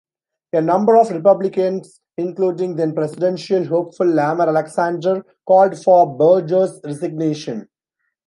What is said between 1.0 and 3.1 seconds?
Republicans, including then